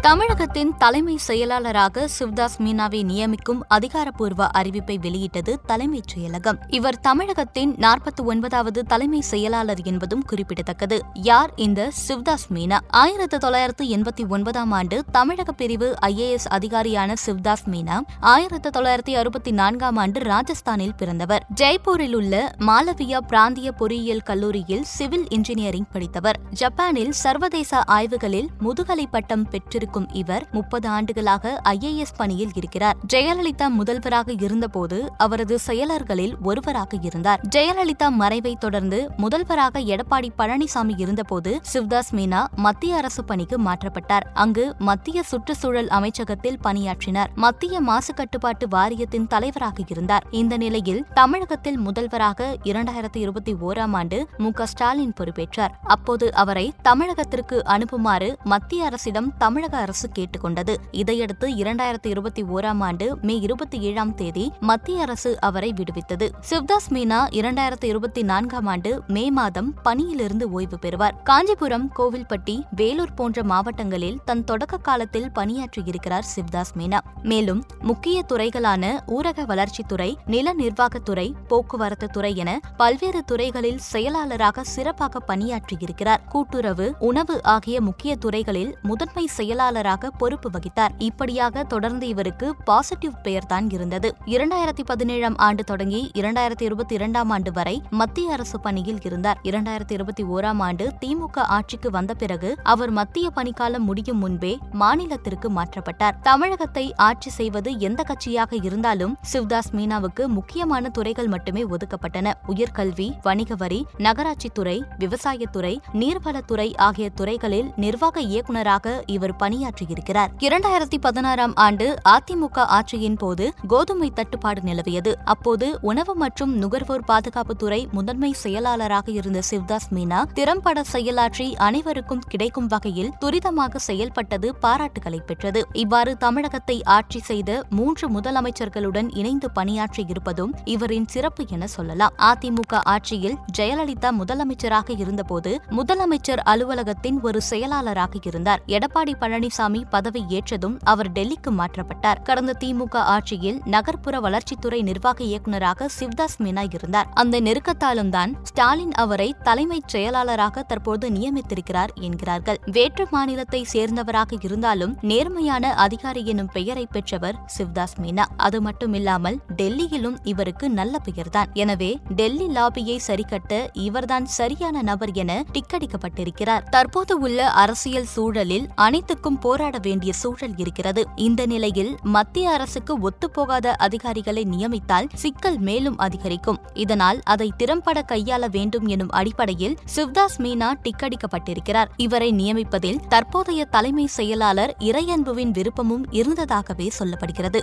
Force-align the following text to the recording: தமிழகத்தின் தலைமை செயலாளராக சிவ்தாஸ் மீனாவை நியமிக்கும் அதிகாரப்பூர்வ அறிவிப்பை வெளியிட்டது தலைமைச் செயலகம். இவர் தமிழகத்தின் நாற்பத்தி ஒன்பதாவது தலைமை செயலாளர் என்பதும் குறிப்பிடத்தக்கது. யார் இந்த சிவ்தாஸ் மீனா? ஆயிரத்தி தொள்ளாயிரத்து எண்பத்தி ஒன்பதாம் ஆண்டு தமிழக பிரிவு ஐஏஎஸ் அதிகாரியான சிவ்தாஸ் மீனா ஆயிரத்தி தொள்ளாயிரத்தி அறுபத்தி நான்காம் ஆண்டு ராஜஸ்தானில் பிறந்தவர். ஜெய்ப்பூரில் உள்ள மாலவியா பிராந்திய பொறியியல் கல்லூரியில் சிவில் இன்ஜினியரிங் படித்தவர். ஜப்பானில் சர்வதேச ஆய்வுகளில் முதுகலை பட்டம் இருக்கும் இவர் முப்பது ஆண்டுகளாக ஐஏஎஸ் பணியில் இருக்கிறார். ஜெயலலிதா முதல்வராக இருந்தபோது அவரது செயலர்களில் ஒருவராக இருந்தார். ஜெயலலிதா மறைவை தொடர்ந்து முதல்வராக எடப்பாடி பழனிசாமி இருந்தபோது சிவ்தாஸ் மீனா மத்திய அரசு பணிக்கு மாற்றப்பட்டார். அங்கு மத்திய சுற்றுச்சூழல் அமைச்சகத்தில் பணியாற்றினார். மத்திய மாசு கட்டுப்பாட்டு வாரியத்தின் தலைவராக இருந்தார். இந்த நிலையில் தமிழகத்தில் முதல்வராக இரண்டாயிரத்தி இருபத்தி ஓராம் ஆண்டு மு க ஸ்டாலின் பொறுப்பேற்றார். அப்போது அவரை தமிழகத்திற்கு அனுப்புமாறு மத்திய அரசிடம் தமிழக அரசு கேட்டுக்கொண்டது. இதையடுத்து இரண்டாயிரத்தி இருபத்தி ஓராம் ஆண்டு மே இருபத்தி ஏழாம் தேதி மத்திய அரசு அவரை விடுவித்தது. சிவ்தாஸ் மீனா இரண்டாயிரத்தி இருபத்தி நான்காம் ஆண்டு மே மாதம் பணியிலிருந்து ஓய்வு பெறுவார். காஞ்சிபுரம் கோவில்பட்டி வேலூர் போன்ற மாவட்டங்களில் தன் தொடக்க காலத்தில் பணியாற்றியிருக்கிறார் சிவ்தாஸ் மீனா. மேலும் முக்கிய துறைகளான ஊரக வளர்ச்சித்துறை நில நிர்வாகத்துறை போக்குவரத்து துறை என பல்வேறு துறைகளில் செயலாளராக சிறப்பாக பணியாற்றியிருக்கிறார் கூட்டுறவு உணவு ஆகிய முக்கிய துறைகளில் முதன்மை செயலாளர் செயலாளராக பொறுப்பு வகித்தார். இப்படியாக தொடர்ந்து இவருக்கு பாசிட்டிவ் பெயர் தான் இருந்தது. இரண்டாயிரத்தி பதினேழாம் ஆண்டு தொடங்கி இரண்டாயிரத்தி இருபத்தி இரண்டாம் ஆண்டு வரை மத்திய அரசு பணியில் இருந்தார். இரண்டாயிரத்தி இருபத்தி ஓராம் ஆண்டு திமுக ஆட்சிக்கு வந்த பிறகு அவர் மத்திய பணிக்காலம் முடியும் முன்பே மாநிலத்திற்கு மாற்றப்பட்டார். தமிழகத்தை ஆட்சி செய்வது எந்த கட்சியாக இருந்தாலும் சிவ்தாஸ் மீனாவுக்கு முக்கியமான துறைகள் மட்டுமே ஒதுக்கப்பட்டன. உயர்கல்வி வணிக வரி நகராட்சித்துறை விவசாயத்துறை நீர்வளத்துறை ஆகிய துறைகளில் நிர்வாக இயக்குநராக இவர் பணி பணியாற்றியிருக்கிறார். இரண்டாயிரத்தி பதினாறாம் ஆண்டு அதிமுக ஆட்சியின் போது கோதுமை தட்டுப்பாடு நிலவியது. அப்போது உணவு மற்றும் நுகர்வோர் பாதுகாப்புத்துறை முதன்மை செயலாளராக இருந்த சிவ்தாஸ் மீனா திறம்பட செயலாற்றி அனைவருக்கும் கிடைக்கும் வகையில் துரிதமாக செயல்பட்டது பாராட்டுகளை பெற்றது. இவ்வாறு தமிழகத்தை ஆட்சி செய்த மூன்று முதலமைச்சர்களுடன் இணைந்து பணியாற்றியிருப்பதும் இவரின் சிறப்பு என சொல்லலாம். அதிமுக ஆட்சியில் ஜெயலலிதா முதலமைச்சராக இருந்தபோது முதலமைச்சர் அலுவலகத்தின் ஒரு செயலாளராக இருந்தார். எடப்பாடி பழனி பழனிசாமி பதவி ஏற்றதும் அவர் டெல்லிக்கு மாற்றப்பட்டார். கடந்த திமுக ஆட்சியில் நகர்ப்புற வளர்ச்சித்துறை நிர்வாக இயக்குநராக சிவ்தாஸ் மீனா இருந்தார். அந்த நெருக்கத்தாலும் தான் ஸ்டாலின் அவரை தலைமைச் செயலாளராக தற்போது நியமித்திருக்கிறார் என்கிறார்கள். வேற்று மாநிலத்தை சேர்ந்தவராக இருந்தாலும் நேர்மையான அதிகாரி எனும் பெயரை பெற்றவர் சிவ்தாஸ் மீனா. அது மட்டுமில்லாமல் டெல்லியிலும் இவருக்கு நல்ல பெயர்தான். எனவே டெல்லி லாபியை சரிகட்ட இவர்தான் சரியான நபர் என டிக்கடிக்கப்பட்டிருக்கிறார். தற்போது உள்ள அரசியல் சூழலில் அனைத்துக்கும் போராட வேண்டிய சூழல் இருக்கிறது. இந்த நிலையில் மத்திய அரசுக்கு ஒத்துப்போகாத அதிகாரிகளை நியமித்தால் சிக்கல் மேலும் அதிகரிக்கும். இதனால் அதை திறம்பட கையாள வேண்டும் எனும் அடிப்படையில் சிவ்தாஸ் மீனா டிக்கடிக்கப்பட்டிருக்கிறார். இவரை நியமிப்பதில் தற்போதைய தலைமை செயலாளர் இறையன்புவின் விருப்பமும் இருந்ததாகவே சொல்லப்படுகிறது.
தமிழகத்தின் 0.00 0.76
தலைமை 0.76 1.16
செயலாளராக 1.16 2.08
சிவ்தாஸ் 2.18 2.56
மீனாவை 2.58 3.02
நியமிக்கும் 3.02 3.60
அதிகாரப்பூர்வ 3.68 4.46
அறிவிப்பை 4.58 4.98
வெளியிட்டது 4.98 5.60
தலைமைச் 5.66 6.16
செயலகம். 6.16 6.58
இவர் 6.68 7.00
தமிழகத்தின் 7.00 7.74
நாற்பத்தி 7.74 8.24
ஒன்பதாவது 8.24 8.84
தலைமை 8.84 9.20
செயலாளர் 9.20 9.82
என்பதும் 9.82 10.22
குறிப்பிடத்தக்கது. 10.22 11.02
யார் 11.14 11.52
இந்த 11.56 11.90
சிவ்தாஸ் 12.08 12.52
மீனா? 12.54 12.78
ஆயிரத்தி 12.88 13.38
தொள்ளாயிரத்து 13.38 13.84
எண்பத்தி 13.84 14.28
ஒன்பதாம் 14.28 14.72
ஆண்டு 14.72 15.04
தமிழக 15.12 15.52
பிரிவு 15.52 15.94
ஐஏஎஸ் 16.02 16.48
அதிகாரியான 16.48 17.14
சிவ்தாஸ் 17.26 17.68
மீனா 17.70 18.00
ஆயிரத்தி 18.20 18.68
தொள்ளாயிரத்தி 18.68 19.10
அறுபத்தி 19.10 19.50
நான்காம் 19.50 19.96
ஆண்டு 19.96 20.20
ராஜஸ்தானில் 20.20 20.96
பிறந்தவர். 20.96 21.46
ஜெய்ப்பூரில் 21.60 22.14
உள்ள 22.14 22.54
மாலவியா 22.58 23.18
பிராந்திய 23.18 23.72
பொறியியல் 23.72 24.22
கல்லூரியில் 24.22 24.84
சிவில் 24.84 25.28
இன்ஜினியரிங் 25.28 25.86
படித்தவர். 25.92 26.40
ஜப்பானில் 26.50 27.12
சர்வதேச 27.12 27.84
ஆய்வுகளில் 27.84 28.48
முதுகலை 28.58 29.06
பட்டம் 29.06 29.46
இருக்கும் 29.88 30.16
இவர் 30.20 30.44
முப்பது 30.52 30.86
ஆண்டுகளாக 30.88 31.60
ஐஏஎஸ் 31.64 32.16
பணியில் 32.16 32.54
இருக்கிறார். 32.54 32.96
ஜெயலலிதா 33.12 33.66
முதல்வராக 33.68 34.32
இருந்தபோது 34.32 34.96
அவரது 35.16 35.58
செயலர்களில் 35.66 36.34
ஒருவராக 36.42 36.98
இருந்தார். 37.00 37.40
ஜெயலலிதா 37.56 38.08
மறைவை 38.08 38.54
தொடர்ந்து 38.54 38.98
முதல்வராக 39.16 39.80
எடப்பாடி 39.80 40.28
பழனிசாமி 40.38 40.94
இருந்தபோது 40.96 41.60
சிவ்தாஸ் 41.72 42.12
மீனா 42.12 42.40
மத்திய 42.56 42.96
அரசு 42.96 43.24
பணிக்கு 43.24 43.58
மாற்றப்பட்டார். 43.58 44.26
அங்கு 44.34 44.74
மத்திய 44.78 45.22
சுற்றுச்சூழல் 45.22 45.88
அமைச்சகத்தில் 45.88 46.60
பணியாற்றினார். 46.60 47.30
மத்திய 47.34 47.80
மாசு 47.80 48.14
கட்டுப்பாட்டு 48.14 48.68
வாரியத்தின் 48.68 49.26
தலைவராக 49.26 49.82
இருந்தார். 49.88 50.26
இந்த 50.30 50.56
நிலையில் 50.56 51.04
தமிழகத்தில் 51.14 51.78
முதல்வராக 51.78 52.56
இரண்டாயிரத்தி 52.64 53.20
இருபத்தி 53.24 53.54
ஓராம் 53.54 53.96
ஆண்டு 54.00 54.28
மு 54.38 54.50
க 54.52 54.66
ஸ்டாலின் 54.66 55.16
பொறுப்பேற்றார். 55.20 55.74
அப்போது 55.96 56.34
அவரை 56.34 56.66
தமிழகத்திற்கு 56.84 57.58
அனுப்புமாறு 57.74 58.36
மத்திய 58.44 58.84
அரசிடம் 58.84 59.32
தமிழக 59.36 59.77
அரசு 59.78 60.08
கேட்டுக்கொண்டது. 60.18 60.76
இதையடுத்து 60.90 61.48
இரண்டாயிரத்தி 61.48 62.06
இருபத்தி 62.06 62.42
ஓராம் 62.42 62.80
ஆண்டு 62.80 63.18
மே 63.22 63.38
இருபத்தி 63.38 63.80
ஏழாம் 63.80 64.14
தேதி 64.14 64.52
மத்திய 64.60 65.00
அரசு 65.00 65.40
அவரை 65.40 65.72
விடுவித்தது. 65.72 66.30
சிவ்தாஸ் 66.50 66.90
மீனா 66.90 67.20
இரண்டாயிரத்தி 67.30 67.84
இருபத்தி 67.84 68.22
நான்காம் 68.22 68.66
ஆண்டு 68.66 69.02
மே 69.06 69.30
மாதம் 69.30 69.74
பணியிலிருந்து 69.82 70.50
ஓய்வு 70.50 70.78
பெறுவார். 70.78 71.22
காஞ்சிபுரம் 71.22 71.92
கோவில்பட்டி 71.98 72.62
வேலூர் 72.70 73.14
போன்ற 73.14 73.44
மாவட்டங்களில் 73.44 74.18
தன் 74.24 74.44
தொடக்க 74.44 74.76
காலத்தில் 74.76 75.30
பணியாற்றியிருக்கிறார் 75.34 76.26
சிவ்தாஸ் 76.36 76.74
மீனா. 76.78 76.98
மேலும் 77.22 77.64
முக்கிய 77.80 78.24
துறைகளான 78.32 79.00
ஊரக 79.06 79.44
வளர்ச்சித்துறை 79.46 80.14
நில 80.26 80.54
நிர்வாகத்துறை 80.54 81.32
போக்குவரத்து 81.48 82.06
துறை 82.06 82.36
என 82.36 82.60
பல்வேறு 82.76 83.24
துறைகளில் 83.24 83.78
செயலாளராக 83.78 84.64
சிறப்பாக 84.64 85.36
பணியாற்றியிருக்கிறார் 85.36 86.24
கூட்டுறவு 86.28 86.94
உணவு 86.98 87.42
ஆகிய 87.42 87.80
முக்கிய 87.80 88.16
துறைகளில் 88.16 88.76
முதன்மை 88.82 89.26
செயலாளர் 89.26 89.66
செயலாளராக 89.68 90.10
பொறுப்பு 90.20 90.48
வகித்தார். 90.50 90.92
இப்படியாக 90.98 91.62
தொடர்ந்து 91.62 92.08
இவருக்கு 92.08 92.46
பாசிட்டிவ் 92.64 93.14
பெயர் 93.22 93.46
தான் 93.46 93.66
இருந்தது. 93.70 94.08
இரண்டாயிரத்தி 94.34 94.82
பதினேழாம் 94.86 95.36
ஆண்டு 95.46 95.62
தொடங்கி 95.64 96.00
இரண்டாயிரத்தி 96.20 96.64
இருபத்தி 96.68 96.94
இரண்டாம் 96.94 97.30
ஆண்டு 97.30 97.50
வரை 97.52 97.82
மத்திய 98.00 98.32
அரசு 98.32 98.60
பணியில் 98.60 99.00
இருந்தார். 99.02 99.38
இரண்டாயிரத்தி 99.42 99.92
இருபத்தி 99.92 100.24
ஓராம் 100.34 100.60
ஆண்டு 100.66 100.84
திமுக 101.00 101.38
ஆட்சிக்கு 101.56 101.90
வந்த 101.90 102.14
பிறகு 102.14 102.50
அவர் 102.62 102.90
மத்திய 102.90 103.30
பணிக்காலம் 103.30 103.86
முடியும் 103.90 104.18
முன்பே 104.18 104.52
மாநிலத்திற்கு 104.82 105.50
மாற்றப்பட்டார். 105.58 106.16
தமிழகத்தை 106.22 106.84
ஆட்சி 107.08 107.30
செய்வது 107.30 107.72
எந்த 107.88 108.04
கட்சியாக 108.10 108.62
இருந்தாலும் 108.62 109.14
சிவ்தாஸ் 109.32 109.72
மீனாவுக்கு 109.72 110.26
முக்கியமான 110.38 110.88
துறைகள் 110.88 111.26
மட்டுமே 111.26 111.64
ஒதுக்கப்பட்டன. 111.74 112.34
உயர்கல்வி 112.54 113.10
வணிக 113.22 113.54
வரி 113.64 113.82
நகராட்சித்துறை 113.98 114.78
விவசாயத்துறை 115.04 115.74
நீர்வளத்துறை 116.02 116.68
ஆகிய 116.88 117.08
துறைகளில் 117.20 117.70
நிர்வாக 117.76 118.20
இயக்குநராக 118.32 118.96
இவர் 119.16 119.36
பணி 119.36 119.56
பணியாற்றியிருக்கிறார். 119.58 120.30
இரண்டாயிரத்தி 120.38 120.98
பதினாறாம் 121.00 121.54
ஆண்டு 121.54 121.86
அதிமுக 122.08 122.66
ஆட்சியின் 122.76 123.16
போது 123.16 123.44
கோதுமை 123.66 124.10
தட்டுப்பாடு 124.10 124.60
நிலவியது. 124.60 125.12
அப்போது 125.24 125.66
உணவு 125.80 126.14
மற்றும் 126.14 126.52
நுகர்வோர் 126.56 127.04
பாதுகாப்புத்துறை 127.08 127.80
முதன்மை 127.90 128.32
செயலாளராக 128.32 129.10
இருந்த 129.10 129.40
சிவ்தாஸ் 129.50 129.88
மீனா 129.94 130.20
திறம்பட 130.32 130.82
செயலாற்றி 130.92 131.46
அனைவருக்கும் 131.56 132.22
கிடைக்கும் 132.28 132.66
வகையில் 132.66 133.10
துரிதமாக 133.20 133.76
செயல்பட்டது 133.76 134.50
பாராட்டுகளை 134.62 135.20
பெற்றது. 135.26 135.62
இவ்வாறு 135.72 136.16
தமிழகத்தை 136.16 136.82
ஆட்சி 136.84 137.20
செய்த 137.20 137.64
மூன்று 137.70 138.06
முதலமைச்சர்களுடன் 138.08 139.10
இணைந்து 139.14 139.50
பணியாற்றியிருப்பதும் 139.54 140.54
இவரின் 140.64 141.08
சிறப்பு 141.08 141.44
என 141.48 141.66
சொல்லலாம். 141.66 142.14
அதிமுக 142.30 142.80
ஆட்சியில் 142.94 143.36
ஜெயலலிதா 143.58 144.12
முதலமைச்சராக 144.20 144.98
இருந்தபோது 144.98 145.60
முதலமைச்சர் 145.70 146.44
அலுவலகத்தின் 146.52 147.20
ஒரு 147.20 147.40
செயலாளராக 147.50 148.14
இருந்தார். 148.22 148.62
எடப்பாடி 148.66 149.12
பழனி 149.18 149.47
பழனிசாமி 149.48 149.80
பதவி 149.90 150.22
ஏற்றதும் 150.36 150.74
அவர் 150.82 151.08
டெல்லிக்கு 151.12 151.50
மாற்றப்பட்டார். 151.58 152.20
கடந்த 152.22 152.52
திமுக 152.60 152.96
ஆட்சியில் 153.14 153.58
நகர்ப்புற 153.64 154.14
வளர்ச்சித்துறை 154.20 154.82
நிர்வாக 154.82 155.24
இயக்குநராக 155.24 155.88
சிவ்தாஸ் 155.98 156.36
மீனா 156.44 156.64
இருந்தார். 156.76 157.08
அந்த 157.14 157.40
நெருக்கத்தாலும் 157.40 158.10
தான் 158.16 158.32
ஸ்டாலின் 158.42 158.92
அவரை 158.92 159.28
தலைமைச் 159.42 159.88
செயலாளராக 159.88 160.62
தற்போது 160.62 161.08
நியமித்திருக்கிறார் 161.10 161.92
என்கிறார்கள். 162.00 162.58
வேற்று 162.76 163.06
மாநிலத்தை 163.10 163.60
சேர்ந்தவராக 163.72 164.38
இருந்தாலும் 164.40 164.96
நேர்மையான 165.02 165.72
அதிகாரி 165.74 166.24
எனும் 166.26 166.52
பெயரை 166.52 166.86
பெற்றவர் 166.90 167.38
சிவ்தாஸ் 167.56 167.96
மீனா. 168.02 168.26
அது 168.36 168.60
மட்டுமில்லாமல் 168.62 169.38
டெல்லியிலும் 169.56 170.18
இவருக்கு 170.24 170.68
நல்ல 170.70 170.94
பெயர்தான். 170.98 171.50
எனவே 171.54 171.90
டெல்லி 172.20 172.48
லாபியை 172.58 172.98
சரிகட்ட 173.08 173.52
இவர்தான் 173.88 174.28
சரியான 174.38 174.82
நபர் 174.82 175.14
என 175.24 175.40
டிக்கடிக்கப்பட்டிருக்கிறார். 175.52 176.66
தற்போது 176.76 177.16
உள்ள 177.18 177.50
அரசியல் 177.64 178.12
சூழலில் 178.14 178.68
அனைத்துக்கும் 178.86 179.37
போராட 179.40 179.78
வேண்டிய 179.82 180.12
சூழல் 180.12 180.56
இருக்கிறது. 180.56 181.06
இந்த 181.16 181.46
நிலையில் 181.46 181.96
மத்திய 182.02 182.50
அரசுக்கு 182.50 182.94
ஒத்துப்போகாத 183.10 183.66
அதிகாரிகளை 183.66 184.44
நியமித்தால் 184.44 185.08
சிக்கல் 185.14 185.58
மேலும் 185.58 185.98
அதிகரிக்கும். 185.98 186.60
இதனால் 186.74 187.20
அதை 187.24 187.52
திறம்பட 187.56 188.04
கையாள 188.08 188.50
வேண்டும் 188.50 188.86
எனும் 188.86 189.10
அடிப்படையில் 189.10 189.78
சிவ்தாஸ் 189.96 190.38
மீனா 190.38 190.70
டிக்கடிக்கப்பட்டிருக்கிறார். 190.82 191.86
இவரை 191.96 192.32
நியமிப்பதில் 192.32 193.00
தற்போதைய 193.08 193.64
தலைமை 193.64 194.06
செயலாளர் 194.06 194.76
இறையன்புவின் 194.78 195.50
விருப்பமும் 195.50 196.04
இருந்ததாகவே 196.10 196.90
சொல்லப்படுகிறது. 196.98 197.60